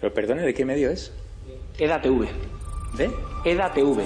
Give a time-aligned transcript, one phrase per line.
[0.00, 1.12] Pero perdone, ¿de qué medio es?
[1.78, 2.28] EDATV.
[2.96, 3.10] ¿De?
[3.44, 4.02] EDATV.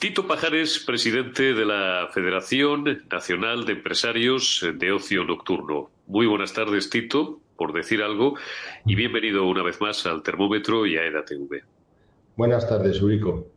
[0.00, 5.90] Tito Pajares, presidente de la Federación Nacional de Empresarios de Ocio Nocturno.
[6.06, 8.34] Muy buenas tardes, Tito, por decir algo,
[8.86, 11.64] y bienvenido una vez más al Termómetro y a EDATV.
[12.34, 13.48] Buenas tardes, Urico.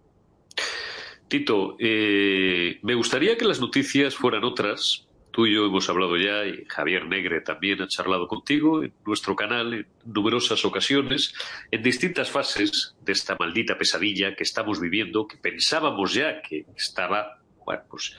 [1.30, 6.46] Tito, eh, me gustaría que las noticias fueran otras, Tú y yo hemos hablado ya
[6.46, 11.34] y Javier Negre también ha charlado contigo en nuestro canal en numerosas ocasiones,
[11.72, 17.40] en distintas fases de esta maldita pesadilla que estamos viviendo, que pensábamos ya que estaba,
[17.66, 18.16] bueno, pues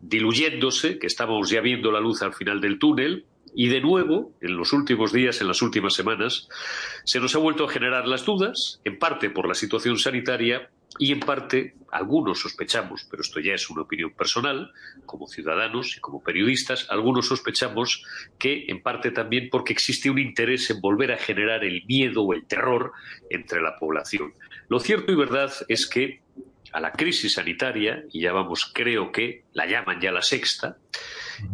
[0.00, 3.26] diluyéndose, que estábamos ya viendo la luz al final del túnel,
[3.56, 6.48] y de nuevo, en los últimos días, en las últimas semanas,
[7.04, 11.12] se nos ha vuelto a generar las dudas, en parte por la situación sanitaria y
[11.12, 14.72] en parte, algunos sospechamos, pero esto ya es una opinión personal,
[15.06, 18.04] como ciudadanos y como periodistas, algunos sospechamos
[18.38, 22.34] que en parte también porque existe un interés en volver a generar el miedo o
[22.34, 22.92] el terror
[23.30, 24.32] entre la población.
[24.68, 26.22] Lo cierto y verdad es que
[26.72, 30.78] a la crisis sanitaria, y ya vamos, creo que la llaman ya la sexta,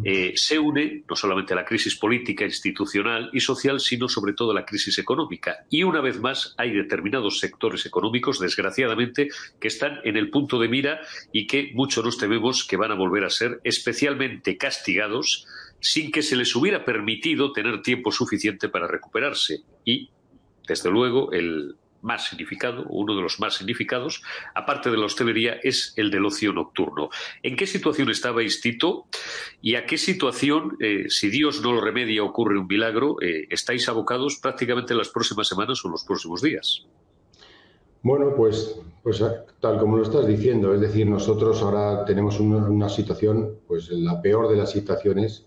[0.05, 4.53] eh, se une no solamente a la crisis política, institucional y social, sino sobre todo
[4.53, 5.65] a la crisis económica.
[5.71, 9.29] Y una vez más hay determinados sectores económicos, desgraciadamente,
[9.61, 11.01] que están en el punto de mira
[11.33, 15.47] y que muchos nos tememos que van a volver a ser especialmente castigados
[15.81, 19.63] sin que se les hubiera permitido tener tiempo suficiente para recuperarse.
[19.85, 20.11] Y,
[20.67, 24.23] desde luego, el más significado, uno de los más significados,
[24.55, 27.11] aparte de la hostelería, es el del ocio nocturno.
[27.43, 29.07] ¿En qué situación estabais, Tito?
[29.61, 33.89] ¿Y a qué situación, eh, si Dios no lo remedia, ocurre un milagro, eh, estáis
[33.89, 36.87] abocados prácticamente en las próximas semanas o los próximos días?
[38.03, 39.23] Bueno, pues, pues
[39.61, 44.23] tal como lo estás diciendo, es decir, nosotros ahora tenemos una, una situación, pues la
[44.23, 45.47] peor de las situaciones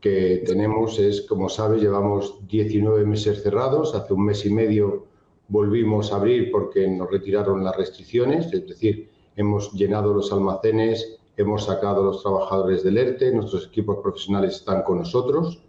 [0.00, 5.09] que tenemos es, como sabes, llevamos 19 meses cerrados, hace un mes y medio
[5.50, 11.64] volvimos a abrir porque nos retiraron las restricciones, es decir, hemos llenado los almacenes, hemos
[11.64, 15.60] sacado a los trabajadores del ERTE, nuestros equipos profesionales están con nosotros.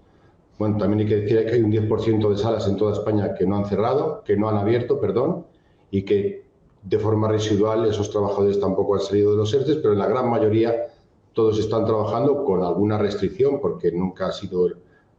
[0.60, 3.48] Bueno, también hay que decir que hay un 10% de salas en toda España que
[3.48, 5.48] no han cerrado, que no han abierto, perdón,
[5.90, 6.46] y que
[6.84, 10.30] de forma residual esos trabajadores tampoco han salido de los ERTE, pero en la gran
[10.30, 10.88] mayoría
[11.34, 14.68] todos están trabajando con alguna restricción porque nunca ha sido,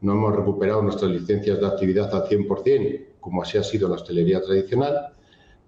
[0.03, 4.43] no hemos recuperado nuestras licencias de actividad al 100%, como así ha sido la hostelería
[4.43, 5.15] tradicional.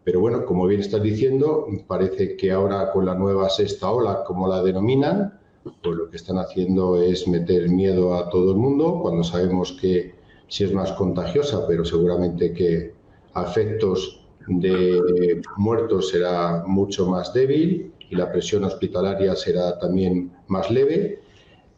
[0.04, 4.46] Pero bueno, como bien estás diciendo, parece que ahora con la nueva sexta ola, como
[4.46, 5.40] la denominan,
[5.82, 10.14] pues lo que están haciendo es meter miedo a todo el mundo, cuando sabemos que
[10.48, 12.92] sí es más contagiosa, pero seguramente que
[13.32, 20.70] a efectos de muertos será mucho más débil y la presión hospitalaria será también más
[20.70, 21.20] leve.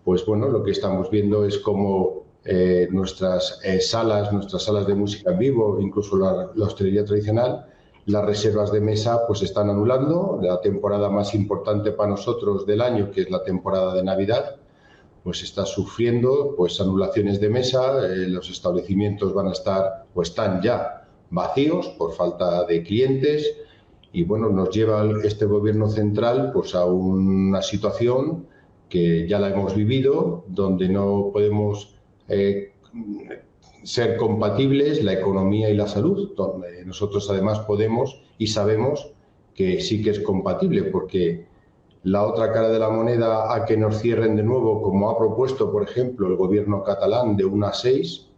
[0.05, 2.15] Pues bueno, lo que estamos viendo es cómo
[2.48, 7.66] eh, nuestras eh, salas, nuestras salas de música en vivo, incluso la, hostelería tradicional,
[8.04, 10.38] las reservas de mesa pues están anulando.
[10.40, 14.56] La temporada más importante para nosotros del año, que es la temporada de Navidad,
[15.25, 18.06] pues está sufriendo pues anulaciones de mesa.
[18.06, 23.56] Eh, los establecimientos van a estar o están ya vacíos por falta de clientes
[24.12, 28.46] y bueno nos lleva este gobierno central pues a una situación
[28.88, 31.95] que ya la hemos vivido donde no podemos
[32.28, 32.73] eh,
[33.83, 39.12] ser compatibles la economía y la salud, donde nosotros además podemos y sabemos
[39.54, 41.47] que sí que es compatible, porque
[42.02, 45.73] la otra cara de la moneda a que nos cierren de nuevo, como ha propuesto,
[45.73, 48.28] por ejemplo, el gobierno catalán de 1 a 6,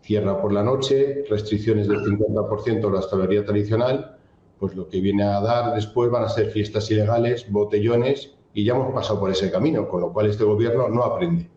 [0.00, 4.16] cierra por la noche, restricciones del 50% a la hostelería tradicional,
[4.58, 8.74] pues lo que viene a dar después van a ser fiestas ilegales, botellones, y ya
[8.74, 11.48] hemos pasado por ese camino, con lo cual este gobierno no aprende.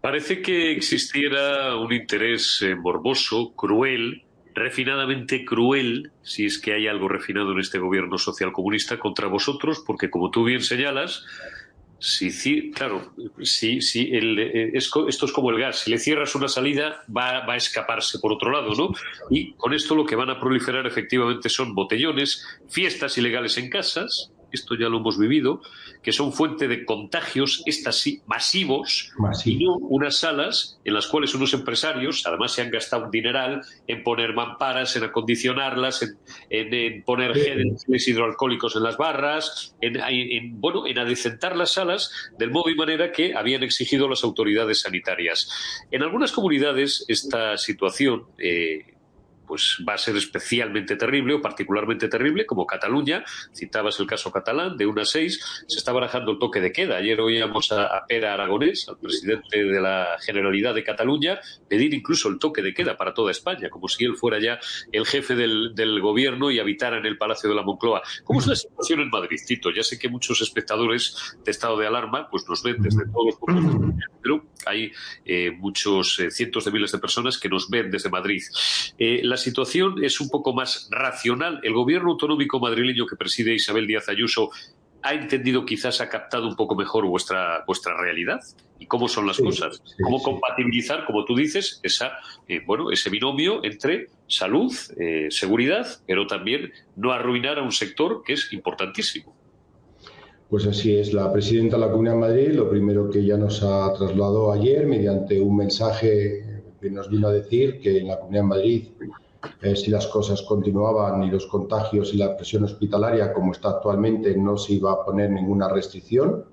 [0.00, 4.22] Parece que existiera un interés eh, morboso, cruel,
[4.54, 9.82] refinadamente cruel, si es que hay algo refinado en este gobierno social comunista, contra vosotros,
[9.86, 11.24] porque como tú bien señalas,
[11.98, 16.48] si, claro, si, si el, eh, esto es como el gas, si le cierras una
[16.48, 18.94] salida va, va, a escaparse por otro lado, ¿no?
[19.28, 24.32] Y con esto lo que van a proliferar efectivamente son botellones, fiestas ilegales en casas,
[24.52, 25.62] esto ya lo hemos vivido,
[26.02, 29.12] que son fuente de contagios, estas sí, masivos,
[29.44, 33.62] y no unas salas en las cuales unos empresarios, además se han gastado un dineral
[33.86, 36.16] en poner mamparas, en acondicionarlas,
[36.48, 42.70] en, poner geles hidroalcohólicos en las barras, en, bueno, en adecentar las salas del modo
[42.70, 45.50] y manera que habían exigido las autoridades sanitarias.
[45.90, 48.94] En algunas comunidades esta situación eh,
[49.50, 54.76] pues va a ser especialmente terrible o particularmente terrible, como Cataluña, citabas el caso catalán,
[54.76, 56.98] de una a seis, se está barajando el toque de queda.
[56.98, 62.28] Ayer oíamos a, a Pera Aragonés, al presidente de la Generalidad de Cataluña, pedir incluso
[62.28, 64.60] el toque de queda para toda España, como si él fuera ya
[64.92, 68.02] el jefe del, gobierno y habitara en el Palacio de la Moncloa.
[68.22, 69.72] ¿Cómo es la situación en Madrid, Tito?
[69.72, 73.94] Ya sé que muchos espectadores de estado de alarma pues nos ven desde todos los
[74.22, 74.92] pero hay
[75.24, 78.42] eh, muchos eh, cientos de miles de personas que nos ven desde Madrid.
[78.98, 81.58] Eh, situación es un poco más racional.
[81.64, 84.50] El gobierno autonómico madrileño que preside Isabel Díaz Ayuso
[85.02, 88.38] ha entendido, quizás ha captado un poco mejor vuestra, vuestra realidad
[88.78, 89.82] y cómo son las Sí, cosas.
[89.84, 90.24] sí, cómo sí.
[90.24, 92.12] compatibilizar, como tú dices, esa,
[92.46, 98.22] eh, bueno, ese binomio entre salud, eh, seguridad, pero también no arruinar a un sector
[98.24, 99.34] que es importantísimo.
[100.50, 103.62] Pues así es, la presidenta de la Comunidad de Madrid lo primero que ya nos
[103.62, 106.44] ha trasladado ayer mediante un mensaje
[106.80, 108.88] que nos vino a decir que en la Comunidad de Madrid
[109.62, 114.36] eh, si las cosas continuaban y los contagios y la presión hospitalaria como está actualmente
[114.36, 116.44] no se iba a poner ninguna restricción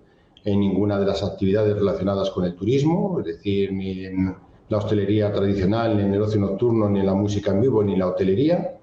[0.46, 4.34] en ninguna de las actividades relacionadas con el turismo, es decir, ni en
[4.70, 7.94] la hostelería tradicional, ni en el ocio nocturno, ni en la música en vivo, ni
[7.94, 8.77] en la hotelería,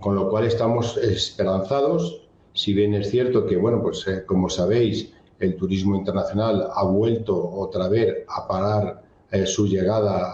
[0.00, 2.28] con lo cual estamos esperanzados.
[2.52, 7.52] Si bien es cierto que, bueno, pues eh, como sabéis, el turismo internacional ha vuelto
[7.52, 10.32] otra vez a parar eh, su llegada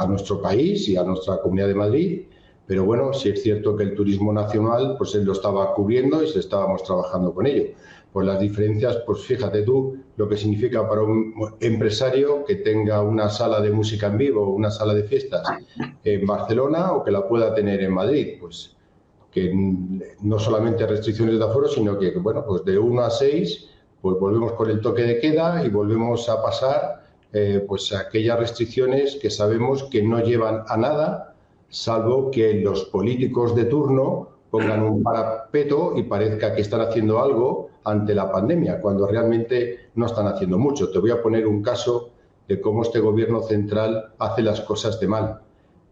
[0.00, 2.22] a, nuestro país y a nuestra Comunidad de Madrid,
[2.66, 6.28] pero bueno, sí es cierto que el turismo nacional, pues él lo estaba cubriendo y
[6.28, 7.72] se estábamos trabajando con ello.
[8.12, 13.30] Pues las diferencias, pues fíjate tú lo que significa para un empresario que tenga una
[13.30, 15.42] sala de música en vivo una sala de fiestas
[16.04, 18.76] en Barcelona o que la pueda tener en Madrid, pues
[19.30, 19.52] que
[20.20, 23.68] no solamente restricciones de aforo, sino que, bueno, pues de 1 a 6,
[24.00, 29.16] pues volvemos con el toque de queda y volvemos a pasar eh, pues aquellas restricciones
[29.16, 31.34] que sabemos que no llevan a nada,
[31.68, 37.68] salvo que los políticos de turno pongan un parapeto y parezca que están haciendo algo
[37.84, 40.90] ante la pandemia, cuando realmente no están haciendo mucho.
[40.90, 42.10] Te voy a poner un caso
[42.48, 45.40] de cómo este gobierno central hace las cosas de mal.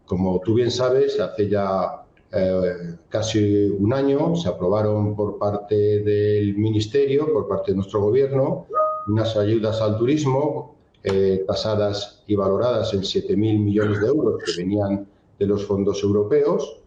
[0.05, 6.57] Como tú bien sabes, hace ya eh, casi un año se aprobaron por parte del
[6.57, 8.65] Ministerio, por parte de nuestro Gobierno,
[9.07, 15.07] unas ayudas al turismo eh, tasadas y valoradas en 7.000 millones de euros que venían
[15.39, 16.77] de los fondos europeos.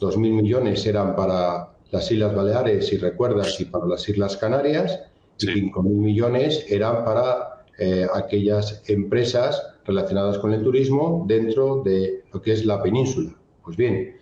[0.00, 5.00] 2.000 millones eran para las Islas Baleares, si recuerdas, y para las Islas Canarias,
[5.40, 5.52] y Sí.
[5.52, 12.52] 5.000 millones eran para eh, aquellas empresas relacionadas con el turismo dentro de lo que
[12.52, 13.34] es la península.
[13.64, 14.16] Pues bien,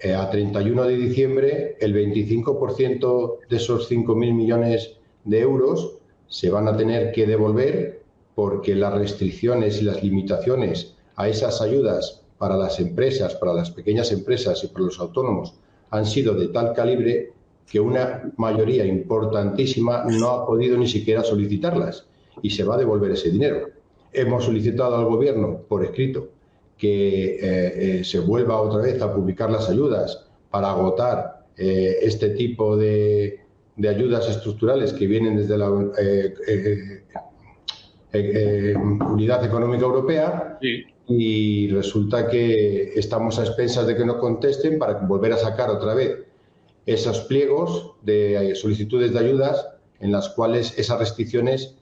[0.00, 6.68] eh, a 31 de diciembre, el 25% de esos 5.000 millones de euros se van
[6.68, 7.97] a tener que devolver
[8.38, 14.12] porque las restricciones y las limitaciones a esas ayudas para las empresas, para las pequeñas
[14.12, 15.54] empresas y para los autónomos
[15.90, 17.32] han sido de tal calibre
[17.68, 22.06] que una mayoría importantísima no ha podido ni siquiera solicitarlas
[22.40, 23.70] y se va a devolver ese dinero.
[24.12, 26.28] Hemos solicitado al Gobierno por escrito
[26.76, 32.30] que eh, eh, se vuelva otra vez a publicar las ayudas para agotar eh, este
[32.30, 33.40] tipo de,
[33.74, 35.68] de ayudas estructurales que vienen desde la
[38.12, 40.84] eh, eh, Unidad Económica Europea Sí.
[41.08, 45.94] y resulta que estamos a expensas de que nos contesten para volver a sacar otra
[45.94, 46.24] vez
[46.86, 49.68] esos pliegos de eh, solicitudes de ayudas
[50.00, 51.76] en las cuales esas restricciones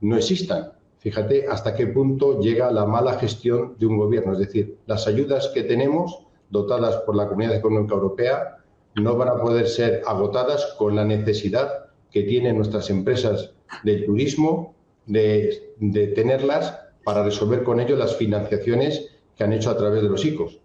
[0.00, 0.72] no existan.
[1.00, 4.32] Fíjate hasta qué punto llega la mala gestión de un gobierno.
[4.32, 6.20] Es decir, las ayudas que tenemos
[6.50, 8.56] dotadas por la Comunidad Económica Europea
[8.94, 13.52] no van a poder ser agotadas con la necesidad que tienen nuestras empresas
[13.84, 14.74] del turismo
[15.08, 20.24] de, tenerlas para resolver con ello las financiaciones que han hecho a través de los
[20.24, 20.60] ICOs.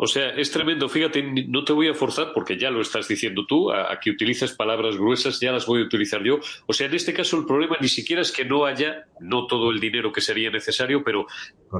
[0.00, 0.88] O sea, es tremendo.
[0.88, 4.10] Fíjate, no te voy a forzar porque ya lo estás diciendo tú, a, a, que
[4.10, 6.38] utilices palabras gruesas, ya las voy a utilizar yo.
[6.66, 9.72] O sea, en este caso el problema ni siquiera es que no haya, no todo
[9.72, 11.26] el dinero que sería necesario, pero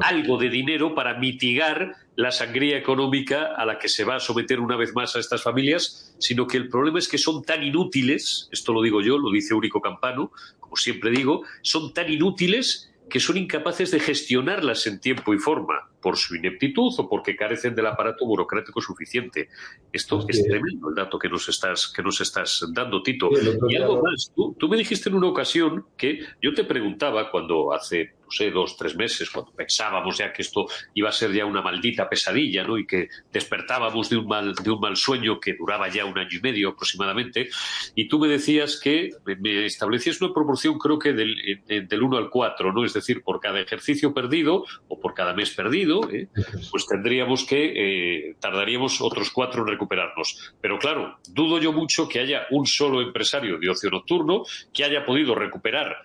[0.00, 4.58] algo de dinero para mitigar la sangría económica a la que se va a someter
[4.58, 8.48] una vez más a estas familias, sino que el problema es que son tan inútiles,
[8.50, 13.20] esto lo digo yo, lo dice Eurico Campano, como siempre digo, son tan inútiles que
[13.20, 17.86] son incapaces de gestionarlas en tiempo y forma por su ineptitud o porque carecen del
[17.86, 19.48] aparato burocrático suficiente.
[19.92, 23.30] Esto es, tremendo el dato que nos estás, que nos estás dando, Tito.
[23.68, 27.72] Y algo más, tú, tú, me dijiste en una ocasión que yo te preguntaba cuando
[27.72, 31.44] hace, no sé, dos, tres meses, cuando pensábamos ya que esto iba a ser ya
[31.44, 32.78] una maldita pesadilla, ¿no?
[32.78, 36.38] Y que despertábamos de un mal, de un mal sueño que duraba ya un año
[36.38, 37.48] y medio aproximadamente,
[37.94, 42.30] y tú me decías que me establecías una proporción creo que del, del 1 al
[42.30, 42.84] 4, ¿no?
[42.84, 46.28] Es decir, por cada ejercicio perdido o por cada mes perdido ¿eh?
[46.70, 47.72] pues tendríamos que,
[48.30, 50.54] eh, tardaríamos otros cuatro en recuperarnos.
[50.60, 55.04] Pero claro, dudo yo mucho que haya un solo empresario de ocio nocturno que haya
[55.04, 55.96] podido recuperar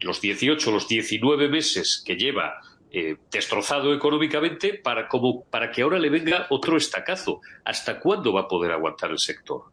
[0.00, 5.98] los 18, los 19 meses que lleva eh, destrozado económicamente para, como, para que ahora
[5.98, 7.40] le venga otro estacazo.
[7.64, 9.64] ¿Hasta cuándo va a poder aguantar el sector?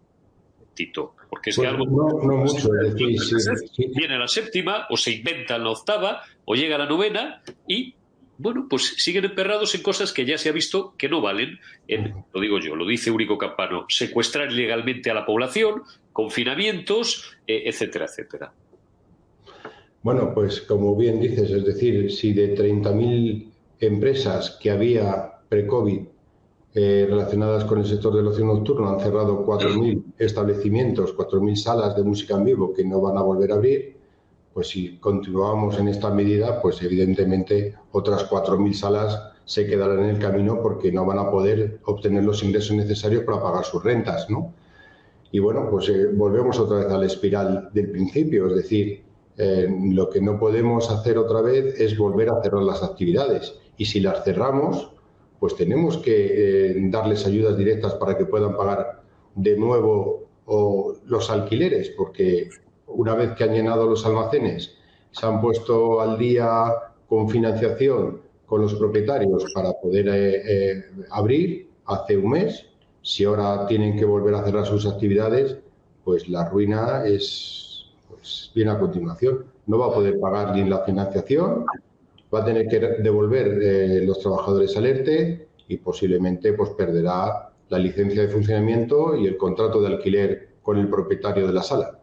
[0.74, 3.92] Tito, porque es que Pues algo no, no mucho, es decir, sí, sí.
[3.96, 7.96] viene la séptima o se inventa la octava o llega la novena y
[8.44, 11.60] bueno, pues siguen emperrados en cosas que ya se ha visto que no valen.
[11.88, 17.64] En, lo digo yo, lo dice Único Campano, secuestrar ilegalmente a la población, confinamientos, eh,
[17.66, 18.54] etcétera, etcétera.
[20.02, 26.02] Bueno, pues como bien dices, es decir, si de 30.000 empresas que había pre-COVID
[26.76, 32.04] eh, relacionadas con el sector del ocio nocturno han cerrado 4.000 establecimientos, 4.000 salas de
[32.04, 34.03] música en vivo que no van a volver a abrir,
[34.54, 40.20] pues si continuamos en esta medida, pues evidentemente otras 4.000 salas se quedarán en el
[40.20, 44.54] camino porque no van a poder obtener los ingresos necesarios para pagar sus rentas, ¿no?
[45.32, 49.04] Y bueno, pues eh, volvemos otra vez a la espiral del principio, es decir,
[49.36, 53.56] eh, lo que no podemos hacer otra vez es volver a cerrar las actividades.
[53.76, 54.92] Y si las cerramos,
[55.40, 59.02] pues tenemos que eh, darles ayudas directas para que puedan pagar
[59.36, 60.22] de nuevo
[61.08, 62.50] los alquileres, porque
[62.94, 64.76] una vez que han llenado los almacenes,
[65.12, 66.72] se han puesto al día
[67.08, 72.66] con financiación con los propietarios para poder eh, eh, abrir hace un mes.
[73.02, 75.58] Si ahora tienen que volver a cerrar sus actividades,
[76.04, 79.46] pues la ruina es pues, viene a continuación.
[79.66, 81.66] No va a poder pagar ni la financiación,
[82.34, 87.80] va a tener que devolver eh, los trabajadores al ERTE y posiblemente pues, perderá la
[87.80, 92.00] licencia de funcionamiento y el contrato de alquiler con el propietario de la sala.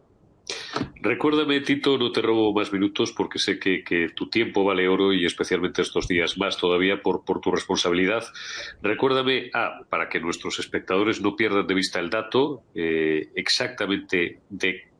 [1.01, 5.13] Recuérdame, Tito, no te robo más minutos porque sé que, que, tu tiempo vale oro
[5.13, 8.23] y especialmente estos días más todavía por, por tu responsabilidad.
[8.81, 14.91] Recuérdame, ah, para que nuestros espectadores no pierdan de vista el dato, eh, exactamente de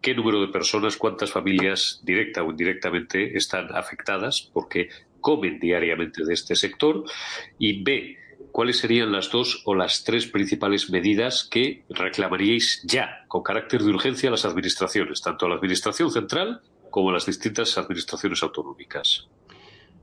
[0.00, 4.88] qué número de personas, cuántas familias, directa o indirectamente, están afectadas porque
[5.20, 7.04] comen diariamente de este sector
[7.58, 8.17] y B,
[8.52, 13.90] ¿cuáles serían las dos o las tres principales medidas que reclamaríais ya, con carácter de
[13.90, 19.28] urgencia, a las administraciones, tanto a la Administración Central como a las distintas administraciones autonómicas?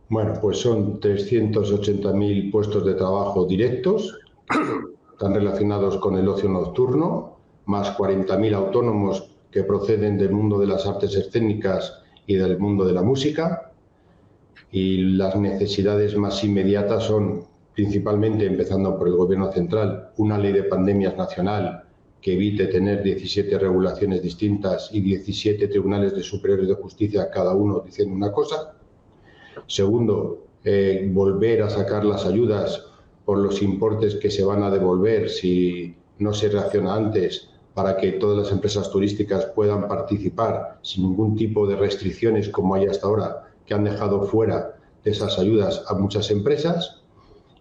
[0.10, 4.17] Bueno, pues son 380.000 puestos de trabajo directos,
[5.12, 10.86] están relacionados con el ocio nocturno, más 40.000 autónomos que proceden del mundo de las
[10.86, 13.72] artes escénicas y del mundo de la música.
[14.72, 20.64] Y las necesidades más inmediatas son principalmente empezando por el Gobierno central, una ley de
[20.64, 21.84] pandemias nacional
[22.22, 27.82] que evite tener 17 regulaciones distintas y 17 tribunales de superiores de justicia, cada uno
[27.86, 28.74] diciendo una cosa.
[29.68, 32.88] Segundo, eh, volver a sacar las ayudas
[33.26, 38.14] por los importes que se van a devolver si no se reacciona antes para que
[38.14, 43.44] todas las empresas turísticas puedan participar sin ningún tipo de restricciones como hay hasta ahora,
[43.66, 47.05] que han dejado fuera de esas ayudas a muchas empresas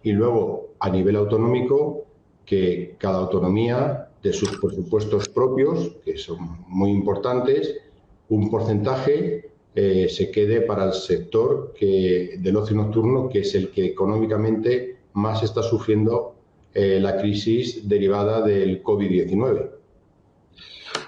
[0.05, 2.05] y luego a nivel autonómico
[2.45, 7.75] que cada autonomía de sus presupuestos propios, que son muy importantes,
[8.29, 13.71] un porcentaje eh, se quede para el sector que, del ocio nocturno, que es el
[13.71, 16.37] que económicamente más está sufriendo
[16.75, 19.71] eh, la crisis derivada del COVID-19.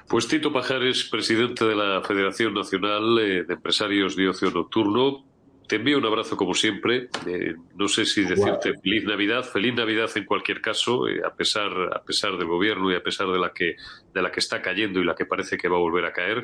[0.09, 5.26] Pues Tito Pajares, presidente de la Federación Nacional eh, de Empresarios de Ocio Nocturno,
[5.66, 7.09] te envío un abrazo como siempre.
[7.26, 8.81] Eh, no sé si decirte wow.
[8.83, 12.94] feliz Navidad, feliz Navidad en cualquier caso, eh, a pesar a pesar del gobierno y
[12.94, 13.76] a pesar de la que
[14.14, 16.42] de la que está cayendo y la que parece que va a volver a caer.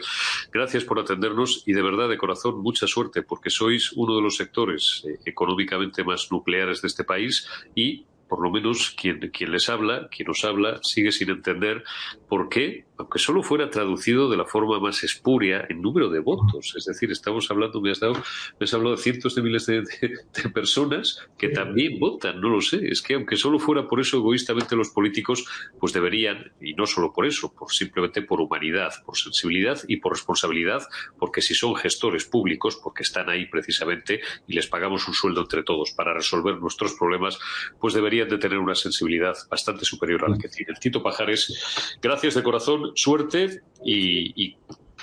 [0.52, 4.36] Gracias por atendernos y de verdad de corazón mucha suerte porque sois uno de los
[4.36, 9.68] sectores eh, económicamente más nucleares de este país y por lo menos quien, quien les
[9.68, 11.84] habla, quien os habla, sigue sin entender
[12.30, 16.72] por qué, aunque solo fuera traducido de la forma más espuria en número de votos.
[16.74, 19.82] Es decir, estamos hablando, me has, dado, me has hablado de cientos de miles de,
[19.82, 22.88] de, de personas que también votan, no lo sé.
[22.88, 25.44] Es que aunque solo fuera por eso egoístamente los políticos,
[25.78, 30.12] pues deberían, y no solo por eso, por simplemente por humanidad, por sensibilidad y por
[30.12, 30.80] responsabilidad,
[31.18, 35.64] porque si son gestores públicos, porque están ahí precisamente y les pagamos un sueldo entre
[35.64, 37.38] todos para resolver nuestros problemas,
[37.78, 37.92] pues
[38.24, 40.72] deberían de tener una sensibilidad bastante superior a la que tiene.
[40.72, 44.56] El Tito Pajares, gracias de corazón, suerte y, y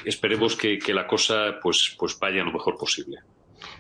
[0.06, 3.18] esperemos que, que, la cosa pues, pues vaya lo mejor posible.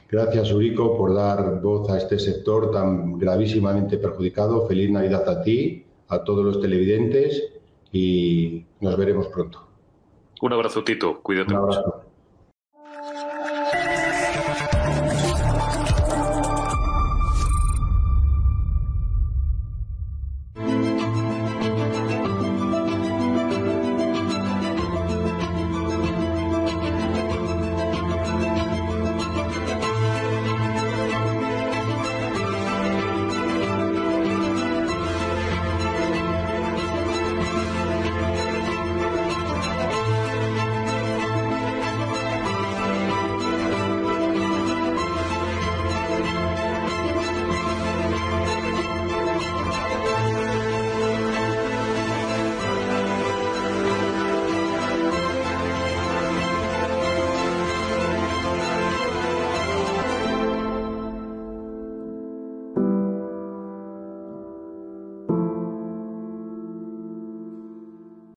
[0.09, 4.67] Gracias, Urico, por dar voz a este sector tan gravísimamente perjudicado.
[4.67, 7.43] Feliz Navidad a ti, a todos los televidentes
[7.91, 9.67] y nos veremos pronto.
[10.41, 11.21] Un abrazo, Tito.
[11.21, 11.83] Cuídate Un abrazo.
[11.85, 12.08] mucho.